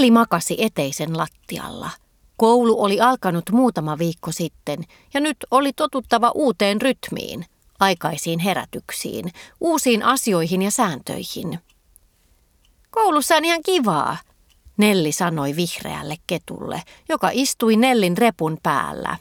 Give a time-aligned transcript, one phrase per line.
[0.00, 1.90] Nelli makasi eteisen lattialla.
[2.36, 7.46] Koulu oli alkanut muutama viikko sitten ja nyt oli totuttava uuteen rytmiin,
[7.80, 11.58] aikaisiin herätyksiin, uusiin asioihin ja sääntöihin.
[12.90, 14.16] Koulussa on ihan kivaa,
[14.76, 19.16] Nelli sanoi vihreälle ketulle, joka istui Nellin repun päällä.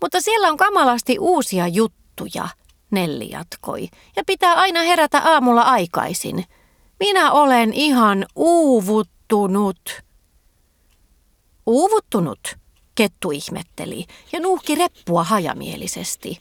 [0.00, 2.48] Mutta siellä on kamalasti uusia juttuja,
[2.90, 6.44] Nelli jatkoi, ja pitää aina herätä aamulla aikaisin.
[7.00, 8.26] Minä olen ihan
[9.32, 10.02] uuvuttunut.
[11.66, 12.56] Uuvuttunut,
[12.94, 16.40] kettu ihmetteli ja nuuhki reppua hajamielisesti.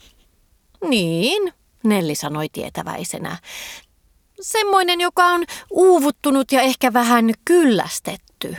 [0.89, 3.37] Niin, Nelli sanoi tietäväisenä.
[4.41, 8.55] Semmoinen, joka on uuvuttunut ja ehkä vähän kyllästetty.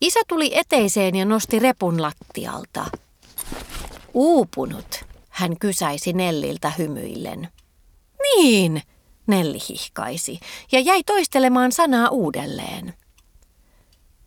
[0.00, 2.86] Isä tuli eteiseen ja nosti repun lattialta.
[4.14, 7.48] Uupunut, hän kysäisi Nelliltä hymyillen.
[8.22, 8.82] Niin,
[9.26, 10.40] Nelli hihkaisi
[10.72, 12.94] ja jäi toistelemaan sanaa uudelleen.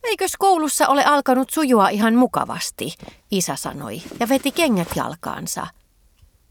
[0.03, 2.93] Eikös koulussa ole alkanut sujua ihan mukavasti,
[3.31, 5.67] isä sanoi ja veti kengät jalkaansa.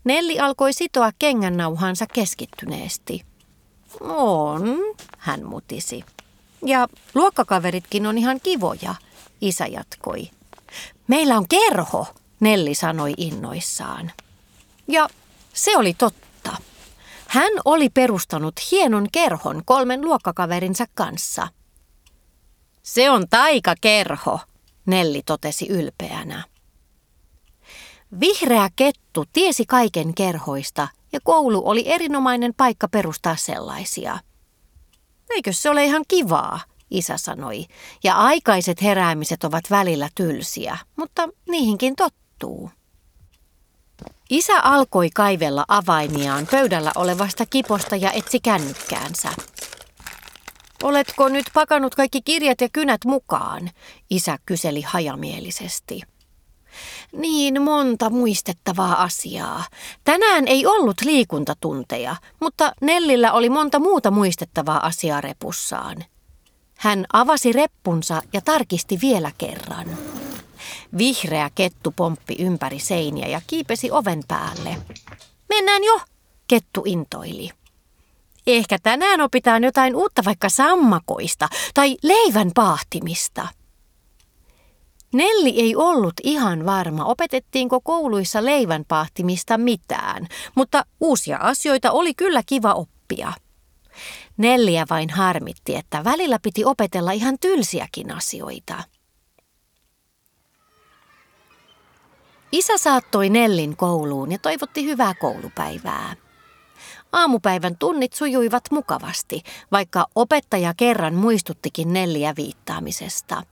[0.04, 3.24] Nelli alkoi sitoa kengännauhansa keskittyneesti.
[4.00, 4.78] On,
[5.19, 6.04] hän mutisi.
[6.66, 8.94] Ja luokkakaveritkin on ihan kivoja,
[9.41, 10.30] isä jatkoi.
[11.06, 12.06] Meillä on kerho,
[12.41, 14.12] Nelli sanoi innoissaan.
[14.88, 15.08] Ja
[15.52, 16.27] se oli totta.
[17.28, 21.48] Hän oli perustanut hienon kerhon kolmen luokkakaverinsa kanssa.
[22.82, 24.40] Se on taikakerho,
[24.86, 26.44] Nelli totesi ylpeänä.
[28.20, 34.18] Vihreä kettu tiesi kaiken kerhoista ja koulu oli erinomainen paikka perustaa sellaisia.
[35.30, 37.64] Eikö se ole ihan kivaa, isä sanoi,
[38.04, 42.70] ja aikaiset heräämiset ovat välillä tylsiä, mutta niihinkin tottuu.
[44.31, 49.28] Isä alkoi kaivella avaimiaan pöydällä olevasta kiposta ja etsi kännykkäänsä.
[50.82, 53.70] Oletko nyt pakannut kaikki kirjat ja kynät mukaan?
[54.10, 56.03] Isä kyseli hajamielisesti.
[57.12, 59.64] Niin monta muistettavaa asiaa.
[60.04, 66.04] Tänään ei ollut liikuntatunteja, mutta Nellillä oli monta muuta muistettavaa asiaa repussaan.
[66.78, 69.98] Hän avasi reppunsa ja tarkisti vielä kerran.
[70.99, 74.76] Vihreä kettu pomppi ympäri seiniä ja kiipesi oven päälle.
[75.49, 76.00] Mennään jo,
[76.49, 77.50] kettu intoili.
[78.47, 83.48] Ehkä tänään opitaan jotain uutta vaikka sammakoista tai leivän paahtimista.
[85.15, 92.43] Nelli ei ollut ihan varma, opetettiinko kouluissa leivän paahtimista mitään, mutta uusia asioita oli kyllä
[92.47, 93.32] kiva oppia.
[94.37, 98.84] Nelliä vain harmitti, että välillä piti opetella ihan tylsiäkin asioita.
[102.53, 106.16] Isä saattoi Nellin kouluun ja toivotti hyvää koulupäivää.
[107.12, 109.42] Aamupäivän tunnit sujuivat mukavasti,
[109.72, 113.42] vaikka opettaja kerran muistuttikin Nelliä viittaamisesta.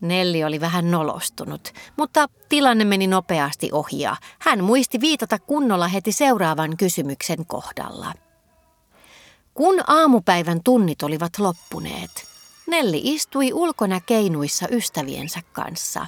[0.00, 6.12] Nelli oli vähän nolostunut, mutta tilanne meni nopeasti ohi ja hän muisti viitata kunnolla heti
[6.12, 8.12] seuraavan kysymyksen kohdalla.
[9.54, 12.10] Kun aamupäivän tunnit olivat loppuneet,
[12.66, 16.06] Nelli istui ulkona keinuissa ystäviensä kanssa.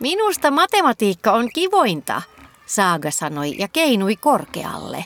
[0.00, 2.22] Minusta matematiikka on kivointa,
[2.66, 5.04] Saaga sanoi ja keinui korkealle.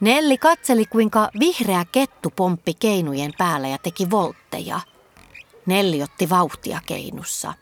[0.00, 4.80] Nelli katseli, kuinka vihreä kettu pomppi keinujen päällä ja teki voltteja.
[5.66, 7.54] Nelli otti vauhtia keinussa.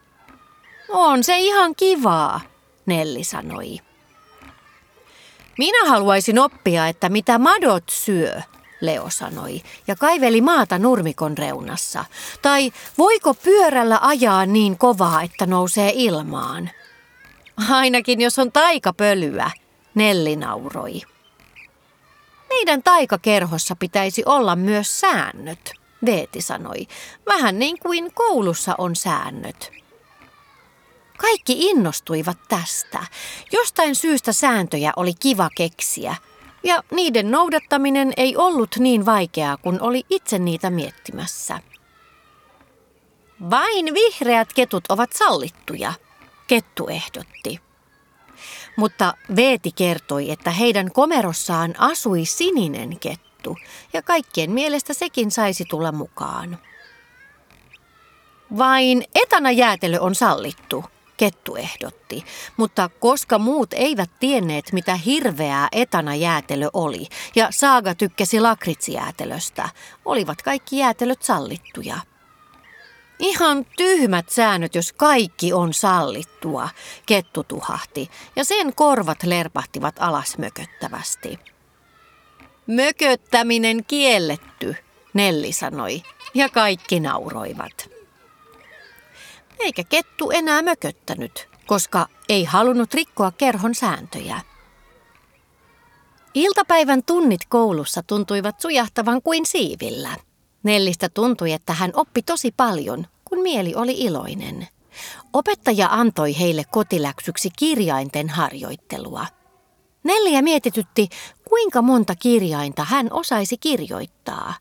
[0.89, 2.41] On se ihan kivaa,
[2.87, 3.79] Nelli sanoi.
[5.59, 8.43] Minä haluaisin oppia, että mitä madot syö,
[8.87, 12.05] Leo sanoi ja kaiveli maata nurmikon reunassa.
[12.43, 16.71] Tai voiko pyörällä ajaa niin kovaa, että nousee ilmaan?
[17.71, 19.51] Ainakin jos on taikapölyä,
[19.95, 21.01] Nelli nauroi.
[22.49, 25.73] Meidän taikakerhossa pitäisi olla myös säännöt,
[26.07, 26.87] Veeti sanoi.
[27.27, 29.73] Vähän niin kuin koulussa on säännöt.
[31.17, 33.07] Kaikki innostuivat tästä.
[33.53, 36.17] Jostain syystä sääntöjä oli kiva keksiä,
[36.65, 41.61] ja niiden noudattaminen ei ollut niin vaikeaa kuin oli itse niitä miettimässä.
[43.51, 45.93] Vain vihreät ketut ovat sallittuja,
[46.47, 47.61] kettu ehdotti.
[48.77, 53.57] Mutta Veeti kertoi, että heidän komerossaan asui sininen kettu,
[53.93, 56.59] ja kaikkien mielestä sekin saisi tulla mukaan.
[58.59, 60.85] Vain etana jäätelö on sallittu,
[61.17, 62.25] Kettu ehdotti,
[62.57, 69.69] mutta koska muut eivät tienneet, mitä hirveää etana jäätelö oli, ja Saaga tykkäsi lakritsijäätelöstä,
[70.05, 71.97] olivat kaikki jäätelöt sallittuja.
[73.19, 76.69] Ihan tyhmät säännöt, jos kaikki on sallittua,
[77.07, 81.39] kettu tuhahti, ja sen korvat lerpahtivat alas mököttävästi.
[82.67, 84.77] Mököttäminen kielletty,
[85.15, 86.03] Nelli sanoi,
[86.35, 87.91] ja kaikki nauroivat.
[89.59, 94.41] Eikä kettu enää mököttänyt, koska ei halunnut rikkoa kerhon sääntöjä.
[96.35, 100.17] Iltapäivän tunnit koulussa tuntuivat sujahtavan kuin siivillä.
[100.63, 104.69] Nellistä tuntui, että hän oppi tosi paljon, kun mieli oli iloinen.
[105.33, 109.27] Opettaja antoi heille kotiläksyksi kirjainten harjoittelua.
[110.05, 111.09] Nelliä mietitytti,
[111.49, 114.55] kuinka monta kirjainta hän osaisi kirjoittaa.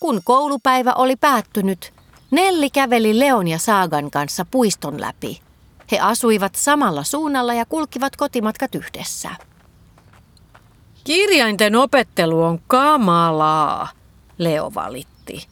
[0.00, 1.93] Kun koulupäivä oli päättynyt,
[2.34, 5.40] Nelli käveli Leon ja Saagan kanssa puiston läpi.
[5.92, 9.30] He asuivat samalla suunnalla ja kulkivat kotimatkat yhdessä.
[11.04, 13.88] Kirjainten opettelu on kamalaa,
[14.38, 15.46] Leo valitti.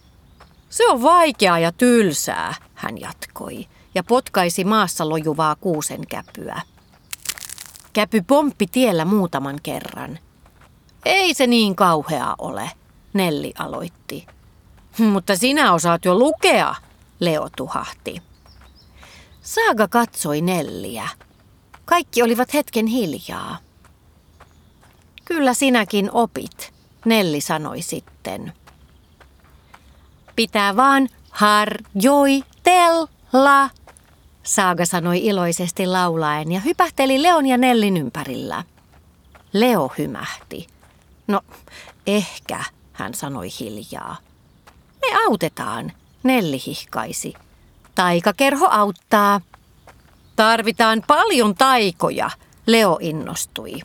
[0.68, 6.60] Se on vaikeaa ja tylsää, hän jatkoi ja potkaisi maassa lojuvaa kuusen käpyä.
[7.92, 10.18] Käpy pomppi tiellä muutaman kerran.
[11.04, 12.70] Ei se niin kauhea ole,
[13.12, 14.26] Nelli aloitti.
[14.98, 16.74] Mutta sinä osaat jo lukea,
[17.20, 18.22] Leo tuhahti.
[19.42, 21.08] Saaga katsoi Nelliä.
[21.84, 23.58] Kaikki olivat hetken hiljaa.
[25.24, 26.72] Kyllä sinäkin opit,
[27.04, 28.52] Nelli sanoi sitten.
[30.36, 32.90] Pitää vaan harjoitella,
[34.42, 38.64] Saaga sanoi iloisesti laulaen ja hypähteli Leon ja Nellin ympärillä.
[39.52, 40.66] Leo hymähti.
[41.26, 41.40] No,
[42.06, 44.16] ehkä, hän sanoi hiljaa.
[45.02, 47.34] Me autetaan, Nelli hihkaisi.
[47.94, 49.40] Taikakerho auttaa.
[50.36, 52.30] Tarvitaan paljon taikoja,
[52.66, 53.80] Leo innostui.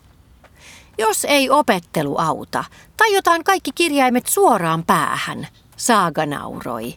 [0.98, 2.64] Jos ei opettelu auta,
[2.96, 6.94] tajotaan kaikki kirjaimet suoraan päähän, Saaga nauroi.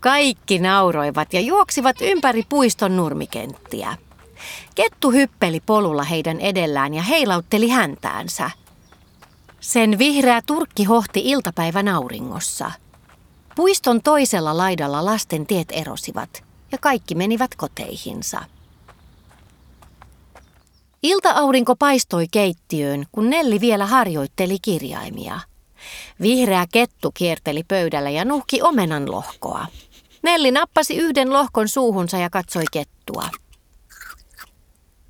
[0.00, 3.96] Kaikki nauroivat ja juoksivat ympäri puiston nurmikenttiä.
[4.74, 8.50] Kettu hyppeli polulla heidän edellään ja heilautteli häntäänsä.
[9.60, 12.70] Sen vihreä turkki hohti iltapäivän auringossa.
[13.60, 18.40] Puiston toisella laidalla lasten tiet erosivat ja kaikki menivät koteihinsa.
[21.02, 25.40] Ilta-aurinko paistoi keittiöön, kun Nelli vielä harjoitteli kirjaimia.
[26.20, 29.66] Vihreä kettu kierteli pöydällä ja nuhki omenan lohkoa.
[30.22, 33.28] Nelli nappasi yhden lohkon suuhunsa ja katsoi kettua.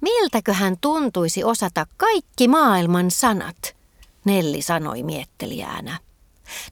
[0.00, 3.76] Miltäkö hän tuntuisi osata kaikki maailman sanat,
[4.24, 5.98] Nelli sanoi miettelijänä.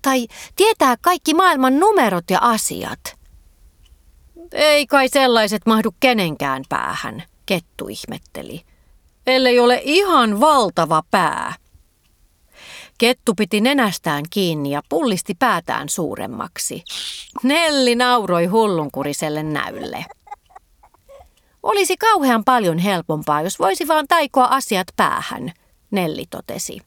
[0.02, 0.26] Tai
[0.56, 3.00] tietää kaikki maailman numerot ja asiat.
[4.52, 8.62] Ei kai sellaiset mahdu kenenkään päähän, kettu ihmetteli.
[9.26, 11.54] Ellei ole ihan valtava pää.
[12.98, 16.84] Kettu piti nenästään kiinni ja pullisti päätään suuremmaksi.
[17.42, 20.04] Nelli nauroi hullunkuriselle näylle.
[21.62, 25.52] Olisi kauhean paljon helpompaa, jos voisi vaan taikoa asiat päähän,
[25.90, 26.80] Nelli totesi.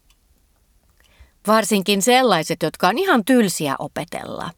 [1.47, 4.49] Varsinkin sellaiset, jotka on ihan tylsiä opetella.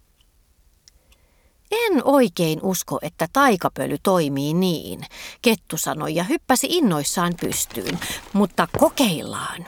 [1.71, 5.01] En oikein usko, että taikapöly toimii niin,
[5.41, 7.99] Kettu sanoi ja hyppäsi innoissaan pystyyn,
[8.33, 9.65] mutta kokeillaan.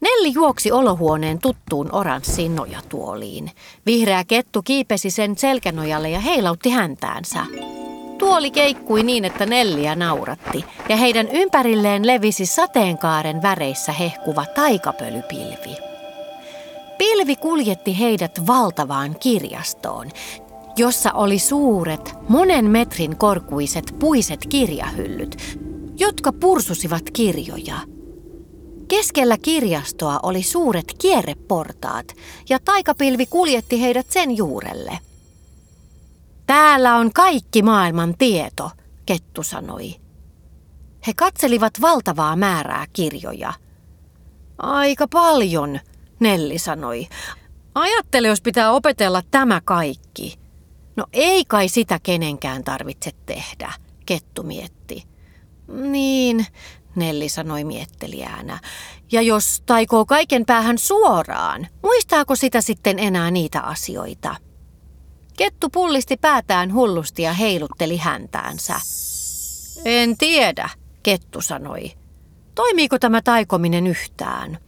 [0.00, 3.50] Nelli juoksi olohuoneen tuttuun oranssiin nojatuoliin.
[3.86, 7.46] Vihreä kettu kiipesi sen selkänojalle ja heilautti häntäänsä.
[8.18, 15.89] Tuoli keikkui niin, että Nelliä nauratti, ja heidän ympärilleen levisi sateenkaaren väreissä hehkuva taikapölypilvi.
[17.00, 20.10] Pilvi kuljetti heidät valtavaan kirjastoon,
[20.76, 25.58] jossa oli suuret, monen metrin korkuiset puiset kirjahyllyt,
[25.96, 27.76] jotka pursusivat kirjoja–
[28.90, 32.06] Keskellä kirjastoa oli suuret kierreportaat
[32.48, 34.98] ja taikapilvi kuljetti heidät sen juurelle.
[36.46, 38.70] Täällä on kaikki maailman tieto,
[39.06, 39.94] kettu sanoi.
[41.06, 43.52] He katselivat valtavaa määrää kirjoja.
[44.58, 45.80] Aika paljon,
[46.20, 47.08] Nelli sanoi.
[47.74, 50.38] Ajattele, jos pitää opetella tämä kaikki.
[50.96, 53.72] No ei kai sitä kenenkään tarvitse tehdä,
[54.06, 55.04] kettu mietti.
[55.68, 56.46] Niin,
[56.96, 58.58] Nelli sanoi miettelijänä.
[59.12, 64.36] Ja jos taikoo kaiken päähän suoraan, muistaako sitä sitten enää niitä asioita?
[65.36, 68.80] Kettu pullisti päätään hullusti ja heilutteli häntäänsä.
[69.84, 70.68] En tiedä,
[71.02, 71.92] kettu sanoi.
[72.54, 74.58] Toimiiko tämä taikominen yhtään?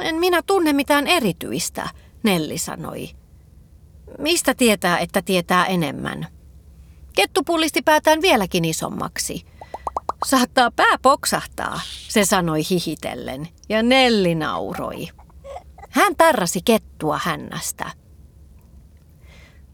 [0.00, 1.88] En minä tunne mitään erityistä,
[2.22, 3.08] Nelli sanoi.
[4.18, 6.26] Mistä tietää, että tietää enemmän?
[7.14, 9.42] Kettu pullisti päätään vieläkin isommaksi–
[10.26, 15.08] Saattaa pää poksahtaa, se sanoi hihitellen, ja Nelli nauroi.
[15.90, 17.90] Hän tarrasi kettua hännästä.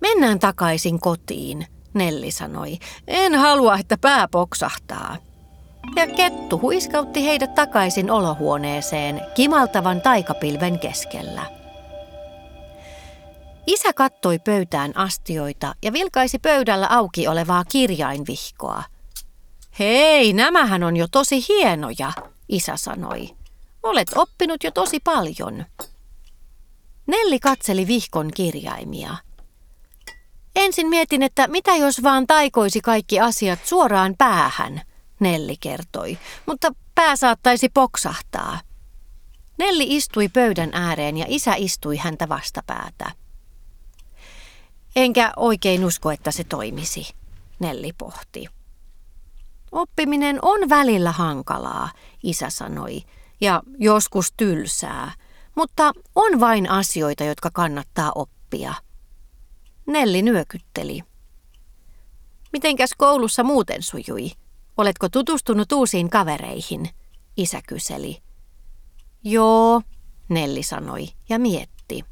[0.00, 2.78] Mennään takaisin kotiin, Nelli sanoi.
[3.08, 5.16] En halua, että pää poksahtaa.
[5.96, 11.46] Ja kettu huiskautti heidät takaisin olohuoneeseen kimaltavan taikapilven keskellä.
[13.66, 18.82] Isä kattoi pöytään astioita ja vilkaisi pöydällä auki olevaa kirjainvihkoa.
[19.78, 22.12] Hei, nämähän on jo tosi hienoja,
[22.48, 23.28] isä sanoi.
[23.82, 25.64] Olet oppinut jo tosi paljon.
[27.06, 29.16] Nelli katseli vihkon kirjaimia.
[30.56, 34.82] Ensin mietin, että mitä jos vaan taikoisi kaikki asiat suoraan päähän,
[35.22, 38.60] Nelli kertoi, mutta pää saattaisi poksahtaa.
[39.58, 43.10] Nelli istui pöydän ääreen ja isä istui häntä vastapäätä.
[44.96, 47.14] Enkä oikein usko, että se toimisi,
[47.58, 48.46] Nelli pohti.
[49.72, 51.90] Oppiminen on välillä hankalaa,
[52.22, 53.02] isä sanoi,
[53.40, 55.12] ja joskus tylsää,
[55.54, 58.74] mutta on vain asioita, jotka kannattaa oppia.
[59.86, 61.02] Nelli nyökytteli.
[62.52, 64.30] Mitenkäs koulussa muuten sujui?
[64.76, 66.88] Oletko tutustunut uusiin kavereihin?
[67.36, 68.18] Isä kyseli.
[69.24, 69.82] Joo,
[70.28, 72.04] Nelli sanoi ja mietti.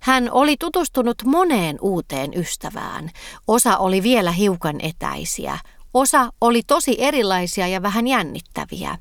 [0.00, 3.10] Hän oli tutustunut moneen uuteen ystävään.
[3.46, 5.58] Osa oli vielä hiukan etäisiä,
[5.94, 8.98] osa oli tosi erilaisia ja vähän jännittäviä.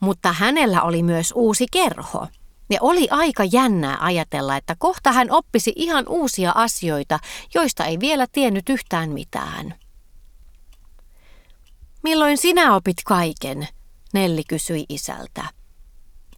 [0.00, 2.26] Mutta hänellä oli myös uusi kerho.
[2.70, 7.18] Ja oli aika jännää ajatella, että kohta hän oppisi ihan uusia asioita,
[7.54, 9.74] joista ei vielä tiennyt yhtään mitään.
[12.06, 13.68] Milloin sinä opit kaiken?
[14.14, 15.44] Nelli kysyi isältä.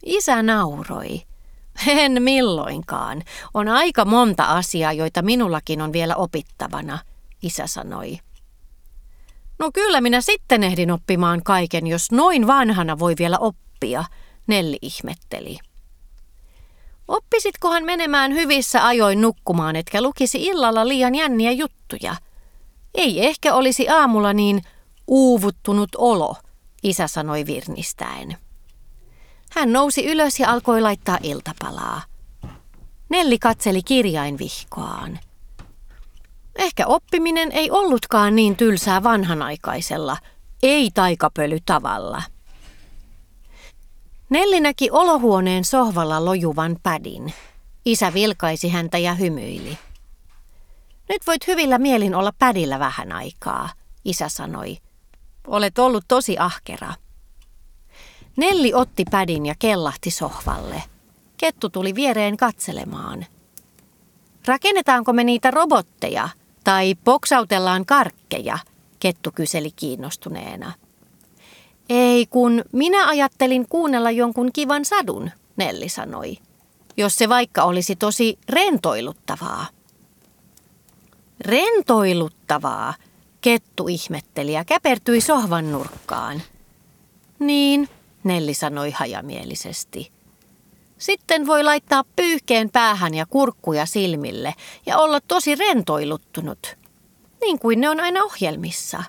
[0.05, 1.21] Isä nauroi.
[1.87, 3.21] En milloinkaan.
[3.53, 6.99] On aika monta asiaa, joita minullakin on vielä opittavana,
[7.41, 8.19] isä sanoi.
[9.59, 14.03] No kyllä minä sitten ehdin oppimaan kaiken, jos noin vanhana voi vielä oppia,
[14.47, 15.57] Nelli ihmetteli.
[17.07, 22.15] Oppisitkohan menemään hyvissä ajoin nukkumaan, etkä lukisi illalla liian jänniä juttuja?
[22.93, 24.61] Ei ehkä olisi aamulla niin
[25.09, 26.35] uuvuttunut olo,
[26.83, 28.37] isä sanoi virnistäen.
[29.51, 32.01] Hän nousi ylös ja alkoi laittaa iltapalaa.
[33.09, 35.19] Nelli katseli kirjainvihkoaan.
[36.55, 40.17] Ehkä oppiminen ei ollutkaan niin tylsää vanhanaikaisella,
[40.63, 42.21] ei taikapöly tavalla.
[44.29, 47.33] Nelli näki olohuoneen sohvalla lojuvan pädin.
[47.85, 49.77] Isä vilkaisi häntä ja hymyili.
[51.09, 53.69] Nyt voit hyvillä mielin olla pädillä vähän aikaa,
[54.05, 54.77] isä sanoi.
[55.47, 56.93] Olet ollut tosi ahkera.
[58.35, 60.83] Nelli otti pädin ja kellahti sohvalle.
[61.37, 63.25] Kettu tuli viereen katselemaan.
[64.45, 66.29] Rakennetaanko me niitä robotteja
[66.63, 68.59] tai poksautellaan karkkeja?
[68.99, 70.73] Kettu kyseli kiinnostuneena.
[71.89, 76.37] Ei kun minä ajattelin kuunnella jonkun kivan sadun, Nelli sanoi.
[76.97, 79.67] Jos se vaikka olisi tosi rentoiluttavaa.
[81.39, 82.93] Rentoiluttavaa,
[83.41, 86.41] Kettu ihmetteli ja käpertyi sohvan nurkkaan.
[87.39, 87.89] Niin,
[88.23, 90.11] Nelli sanoi hajamielisesti.
[90.97, 94.55] Sitten voi laittaa pyyhkeen päähän ja kurkkuja silmille
[94.85, 96.77] ja olla tosi rentoiluttunut.
[97.41, 99.03] Niin kuin ne on aina ohjelmissa.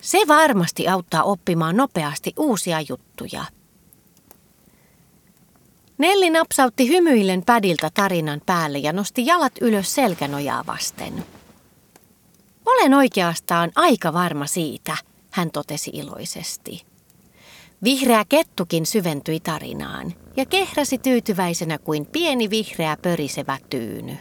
[0.00, 3.44] Se varmasti auttaa oppimaan nopeasti uusia juttuja.
[5.98, 11.24] Nelli napsautti hymyillen pädiltä tarinan päälle ja nosti jalat ylös selkänojaa vasten.
[12.66, 14.96] Olen oikeastaan aika varma siitä,
[15.30, 16.84] hän totesi iloisesti.
[17.84, 24.16] Vihreä kettukin syventyi tarinaan ja kehräsi tyytyväisenä kuin pieni vihreä pörisevä tyyny.